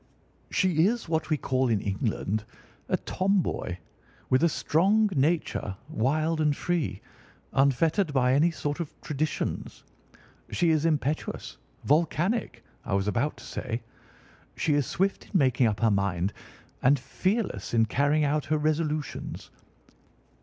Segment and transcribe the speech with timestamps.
[0.49, 2.43] She is what we call in England
[2.89, 3.77] a tomboy,
[4.31, 7.03] with a strong nature, wild and free,
[7.53, 9.83] unfettered by any sort of traditions.
[10.49, 13.83] She is impetuous—volcanic, I was about to say.
[14.55, 16.33] She is swift in making up her mind
[16.81, 19.51] and fearless in carrying out her resolutions.